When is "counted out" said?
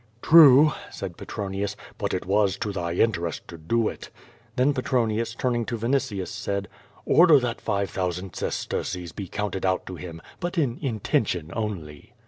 9.27-9.85